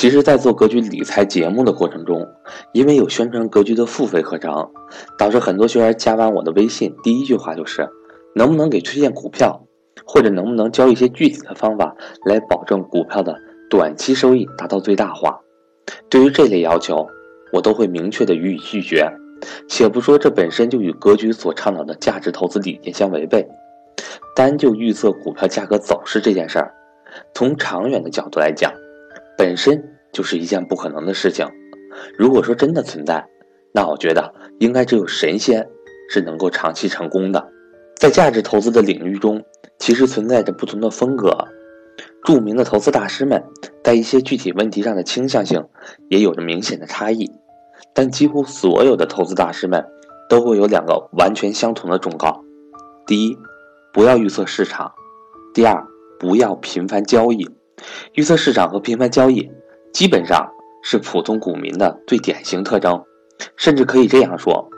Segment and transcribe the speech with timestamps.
[0.00, 2.26] 其实，在做格局理财节目的过程中，
[2.72, 4.70] 因为有宣传格局的付费课程，
[5.18, 7.86] 导致很多学员加完我的微信，第一句话就是
[8.34, 9.66] 能不能给推荐股票，
[10.06, 11.94] 或者能不能教一些具体的方法
[12.24, 13.36] 来保证股票的
[13.68, 15.38] 短期收益达到最大化。
[16.08, 17.06] 对于这类要求，
[17.52, 19.06] 我都会明确的予以拒绝，
[19.68, 23.46] 且不说这本身就与格局所倡导的价值投资理念相违背。
[24.34, 26.72] 单就预测股票价格走势这件事儿，
[27.34, 28.72] 从长远的角度来讲。
[29.38, 31.46] 本身就是一件不可能的事情。
[32.16, 33.26] 如果说真的存在，
[33.72, 35.68] 那我觉得应该只有神仙
[36.08, 37.48] 是能够长期成功的。
[37.96, 39.44] 在价值投资的领域中，
[39.78, 41.36] 其实存在着不同的风格。
[42.24, 43.42] 著名的投资大师们
[43.82, 45.66] 在一些具体问题上的倾向性
[46.08, 47.30] 也有着明显的差异。
[47.92, 49.84] 但几乎所有的投资大师们
[50.28, 52.42] 都会有两个完全相同的忠告：
[53.06, 53.36] 第一，
[53.92, 54.92] 不要预测市场；
[55.52, 55.86] 第二，
[56.18, 57.50] 不要频繁交易。
[58.14, 59.50] 预测市场和频繁交易，
[59.92, 60.48] 基本上
[60.82, 63.02] 是普通股民的最典型特征，
[63.56, 64.68] 甚至可以这样说，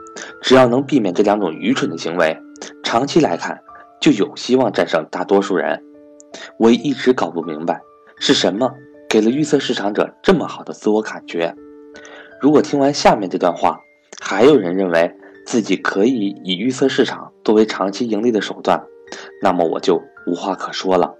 [0.40, 2.36] 只要能避免这两种愚蠢的行为，
[2.82, 3.60] 长期来看
[4.00, 5.82] 就有希望战胜大多数人。
[6.58, 7.80] 我一直搞不明白，
[8.16, 8.72] 是什么
[9.08, 11.54] 给了预测市场者这么好的自我感觉？
[12.40, 13.78] 如果听完下面这段话，
[14.20, 18.82] 还有人认为自己可以以预测市场作为长期盈利的手段，
[19.42, 21.14] 那么我就无话可说了。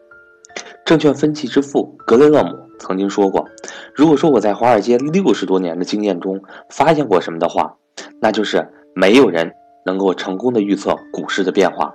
[0.85, 3.49] 证券分析之父格雷厄姆曾经说过
[3.95, 7.77] ：“如果说我在华尔街六十多年的经验中发现过什么的话，
[8.21, 9.53] 那就是没有人
[9.87, 11.95] 能够成功的预测股市的变化。”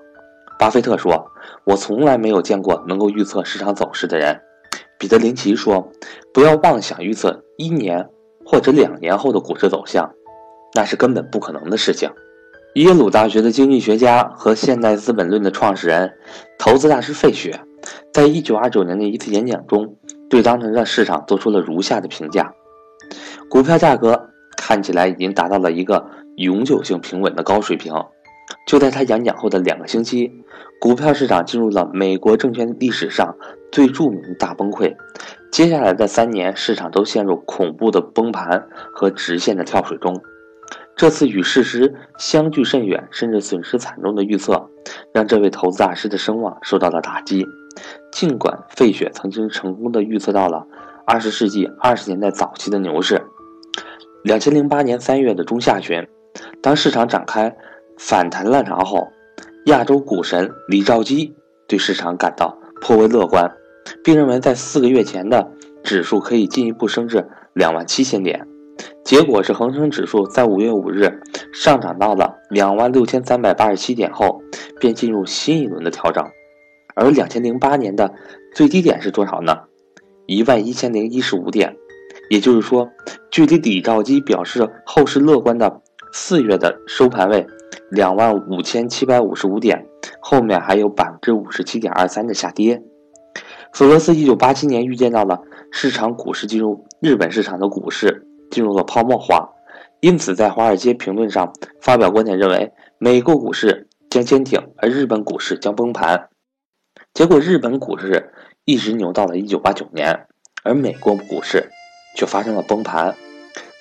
[0.57, 1.29] 巴菲特说
[1.67, 4.39] ：“我从来没有见过能够预测市场走势的人。”
[4.97, 5.91] 彼得林奇说
[6.33, 8.09] ：“不要妄想预测一年
[8.43, 10.09] 或者两年后的股市走向，
[10.73, 12.09] 那是根本不可能的事情。”
[12.73, 16.13] 耶鲁大学的经济学家和现代资本论的创始人、
[16.59, 17.59] 投资大师费雪。
[18.11, 19.95] 在一九二九年的一次演讲中，
[20.29, 22.53] 对当时的市场做出了如下的评价：
[23.49, 27.93] 股票价格看起来已经达到了一个永久性平稳的高水平。
[28.65, 30.31] 就在他演讲后的两个星期，
[30.79, 33.35] 股票市场进入了美国证券历史上
[33.71, 34.95] 最著名的大崩溃。
[35.51, 40.13] 接下来的三年，市场都陷入恐怖的崩盘和直线的跳水中。
[40.95, 44.69] 这次与事实相距甚远，甚至损失惨重的预测，
[45.13, 47.45] 让这位投资大师的声望受到了打击。
[48.11, 50.65] 尽管费雪曾经成功的预测到了
[51.05, 53.21] 二十世纪二十年代早期的牛市，
[54.23, 56.07] 两千零八年三月的中下旬，
[56.61, 57.55] 当市场展开
[57.97, 59.07] 反弹浪潮后，
[59.65, 61.35] 亚洲股神李兆基
[61.67, 63.51] 对市场感到颇为乐观，
[64.03, 65.51] 并认为在四个月前的
[65.83, 68.47] 指数可以进一步升至两万七千点。
[69.03, 71.21] 结果是恒生指数在五月五日
[71.53, 74.41] 上涨到了两万六千三百八十七点后，
[74.79, 76.23] 便进入新一轮的调整。
[76.97, 78.11] 而两千零八年的
[78.53, 79.55] 最低点是多少呢？
[80.25, 81.75] 一万一千零一十五点，
[82.29, 82.89] 也就是说，
[83.29, 85.81] 距离李兆基表示后市乐观的
[86.11, 87.45] 四月的收盘位
[87.91, 89.85] 两万五千七百五十五点，
[90.19, 92.81] 后面还有百分之五十七点二三的下跌。
[93.73, 95.39] 索罗斯一九八七年预见到了
[95.71, 99.49] 市场股市进入日本市场的股市进入了泡沫化，
[99.99, 106.29] 因此在华尔街评论上发表观点，认为美国股市将坚挺，而日本股市将崩盘。
[107.17, 108.31] 结果，日本股市
[108.63, 110.27] 一直牛到了1989年，
[110.61, 111.71] 而美国股市
[112.15, 113.15] 却发生了崩盘。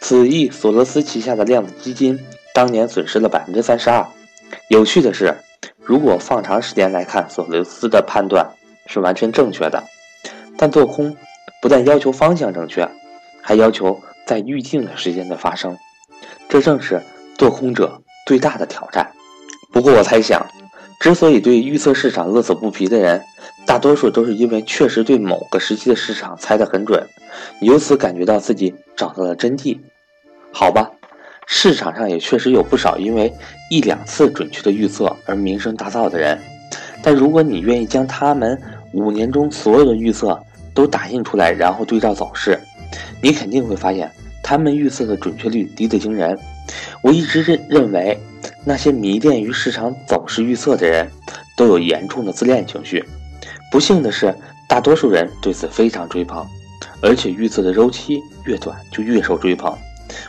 [0.00, 2.19] 此役，索罗斯旗下的量子基金
[2.54, 4.06] 当年损失了百分之三十二。
[4.69, 5.34] 有趣的是，
[5.78, 8.54] 如果放长时间来看，索罗斯的判断
[8.86, 9.84] 是完全正确的。
[10.56, 11.14] 但做空
[11.60, 12.88] 不但要求方向正确，
[13.42, 15.76] 还要求在预定的时间内发生，
[16.48, 17.03] 这正是
[17.36, 19.12] 做空者最大的挑战。
[19.70, 20.41] 不过，我猜想。
[21.06, 23.22] 之所以对预测市场乐此不疲的人，
[23.64, 27.00] 大多数都是因为确实对某个时期的市场猜得很准，
[27.60, 29.78] 由此感觉到自己找到了真谛。
[30.50, 30.90] 好吧，
[31.46, 33.32] 市场上也确实有不少因为
[33.70, 36.36] 一两次准确的预测而名声大噪的人，
[37.00, 38.60] 但如果你愿意将他们
[38.92, 40.36] 五年中所有的预测
[40.74, 42.58] 都打印出来，然后对照走势，
[43.22, 44.10] 你肯定会发现
[44.42, 46.36] 他们预测的准确率低得惊人。
[47.00, 48.18] 我一直认认为。
[48.65, 51.09] 那些迷恋于市场走势预测的人，
[51.56, 53.04] 都有严重的自恋情绪。
[53.71, 54.34] 不幸的是，
[54.68, 56.47] 大多数人对此非常追捧，
[57.00, 59.77] 而且预测的周期越短就越受追捧。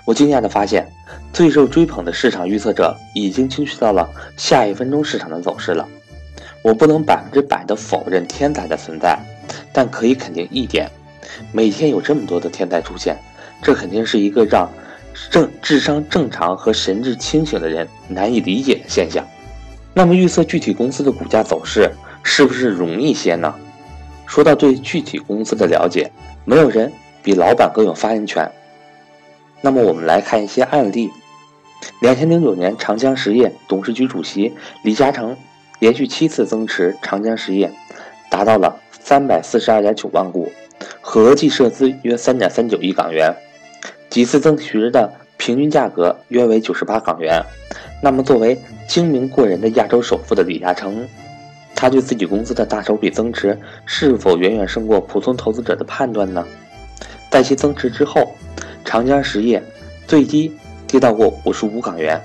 [0.05, 0.87] 我惊讶地发现，
[1.33, 5.87] 最受追捧的市场预测者已经精确到了下一分钟市场的走势了。
[6.63, 9.17] 我不能百分之百地否认天才的存在，
[9.71, 10.89] 但可以肯定一点：
[11.51, 13.17] 每天有这么多的天才出现，
[13.61, 14.69] 这肯定是一个让。
[15.29, 19.25] 正智商正常和神志清醒的人难以理解的现象。
[19.93, 21.91] 那么预测具体公司的股价走势
[22.23, 23.53] 是不是容易些呢？
[24.25, 26.11] 说到对具体公司的了解，
[26.45, 26.91] 没有人
[27.23, 28.51] 比老板更有发言权。
[29.61, 31.09] 那么我们来看一些案例。
[32.01, 34.53] 两千零九年，长江实业董事局主席
[34.83, 35.37] 李嘉诚
[35.79, 37.71] 连续七次增持长江实业，
[38.29, 40.51] 达到了三百四十二点九万股，
[41.01, 43.33] 合计涉资约三点三九亿港元，
[44.09, 47.41] 几次增持的平均价格约为九十八港元。
[48.01, 51.07] 那么，作为精明过人的亚洲首富的李嘉诚，
[51.75, 56.45] 他对自己公司的大手笔增持是否远远胜过普通投资者的判断呢？
[57.29, 58.35] 在其增持之后，
[58.85, 59.61] 长江实业
[60.07, 60.51] 最低。
[60.89, 62.17] 跌到过五十五港元，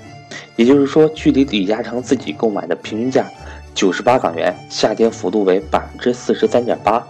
[0.55, 3.29] 也就是说，距离李嘉诚自己购买的平均价
[3.75, 7.05] 九十八港元下跌幅度为百分之四十三点八。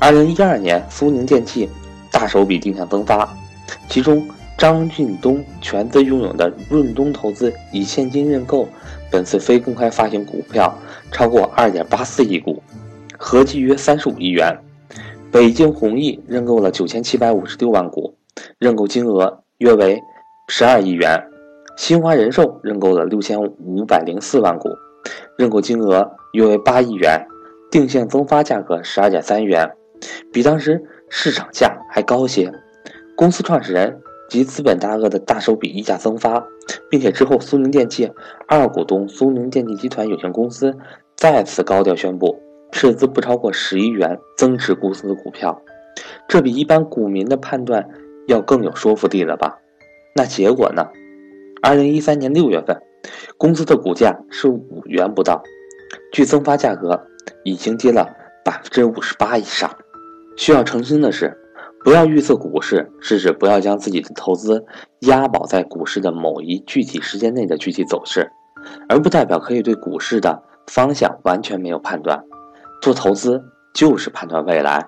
[0.00, 1.68] 二零一二年，苏宁电器
[2.10, 3.32] 大手笔定向增发，
[3.88, 4.26] 其中
[4.56, 8.68] 张俊东全资拥有的润东投资以现金认购
[9.10, 10.76] 本次非公开发行股票
[11.10, 12.62] 超过二点八四亿股，
[13.18, 14.56] 合计约三十五亿元。
[15.30, 18.14] 北京弘毅认购了九千七百五十六万股，
[18.58, 20.00] 认购金额约为。
[20.46, 21.18] 十二亿元，
[21.74, 24.68] 新华人寿认购了六千五百零四万股，
[25.38, 27.26] 认购金额约为八亿元，
[27.70, 29.66] 定向增发价格十二点三元，
[30.30, 32.52] 比当时市场价还高些。
[33.16, 36.44] 公司创始人及资本大鳄的大手笔溢价增发，
[36.90, 38.10] 并且之后苏宁电器
[38.48, 40.76] 二股东苏宁电器集团有限公司
[41.16, 42.36] 再次高调宣布
[42.72, 45.62] 斥资不超过十亿元增持公司的股票，
[46.26, 47.88] 这比一般股民的判断
[48.26, 49.58] 要更有说服力了吧？
[50.16, 50.88] 那结果呢？
[51.62, 52.76] 二零一三年六月份，
[53.38, 55.42] 公司的股价是五元不到，
[56.12, 57.06] 距增发价格
[57.44, 58.12] 已经跌了
[58.44, 59.70] 百分之五十八以上。
[60.36, 61.38] 需要澄清的是，
[61.84, 64.64] 不要预测股市，是指不要将自己的投资
[65.00, 68.32] 押宝在股市的某一具体时间内的具体走势，
[68.88, 72.24] 而不代表可以对股市的方向完全没有判断。
[72.80, 73.44] 做投资
[73.74, 74.86] 就是判断未来，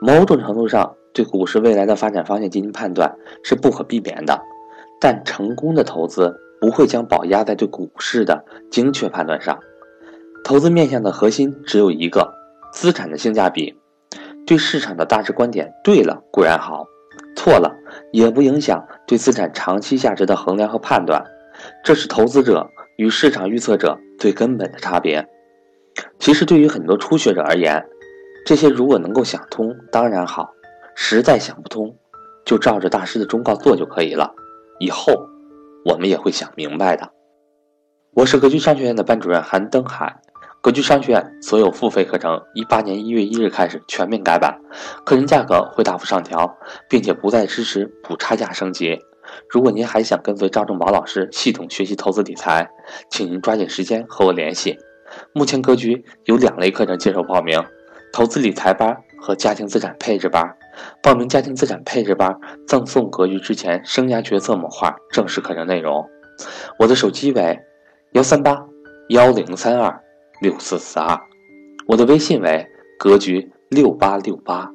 [0.00, 4.40] 某种程度上对股市未来的发展方向进行判断是不可避免的。
[5.00, 9.56] 但成功的投资不会将宝压在对股市的精确判断上，
[10.42, 12.34] 投资面向的核心只有一个：
[12.72, 13.74] 资产的性价比。
[14.46, 16.84] 对市场的大致观点对了固然好，
[17.36, 17.74] 错了
[18.12, 21.24] 也不影响对资产长期价值的衡量和判断。
[21.84, 25.26] 这是投资者与市场预测者最根本的差别。
[26.18, 27.84] 其实对于很多初学者而言，
[28.46, 30.50] 这些如果能够想通当然好，
[30.96, 31.94] 实在想不通，
[32.44, 34.32] 就照着大师的忠告做就可以了。
[34.80, 35.12] 以后，
[35.84, 37.10] 我们也会想明白的。
[38.14, 40.21] 我是格局商学院的班主任韩登海。
[40.62, 44.56] 格局商学院所有付费课程，一八年一月一日开始全面改版，
[45.04, 46.56] 课程价格会大幅上调，
[46.88, 48.96] 并且不再支持补差价升级。
[49.50, 52.70] 如果您还想跟随赵正宝老师系统学习投资理财，
[53.10, 54.78] 请您抓紧时间和我联系。
[55.32, 57.60] 目前格局有两类课程接受报名：
[58.12, 60.48] 投资理财班和家庭资产配置班。
[61.02, 62.32] 报名家庭资产配置班，
[62.68, 66.08] 赠送格局之前生涯决策模块正式课程内容。
[66.78, 67.58] 我的手机为
[68.12, 68.56] 幺三八
[69.08, 70.00] 幺零三二
[70.42, 71.20] 六四四二，
[71.86, 72.66] 我的微信为
[72.98, 74.68] 格局六八六八。